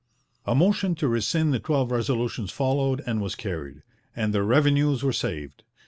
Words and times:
'A 0.51 0.55
motion 0.55 0.95
to 0.95 1.07
rescind 1.07 1.53
the 1.53 1.59
twelve 1.59 1.91
resolutions 1.91 2.49
followed 2.49 3.03
and 3.05 3.21
was 3.21 3.35
carried, 3.35 3.83
and 4.15 4.33
the 4.33 4.41
revenues 4.41 5.03
were 5.03 5.13
saved. 5.13 5.61